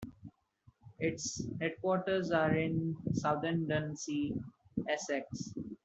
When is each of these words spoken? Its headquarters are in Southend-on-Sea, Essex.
Its 0.97 1.43
headquarters 1.59 2.31
are 2.31 2.55
in 2.55 2.95
Southend-on-Sea, 3.13 4.33
Essex. 4.89 5.53